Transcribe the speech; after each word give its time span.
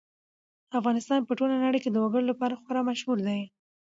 افغانستان 0.79 1.19
په 1.25 1.33
ټوله 1.39 1.55
نړۍ 1.65 1.79
کې 1.83 1.91
د 1.91 1.97
وګړي 2.03 2.25
لپاره 2.31 2.59
خورا 2.61 2.81
مشهور 2.89 3.17
دی. 3.27 3.41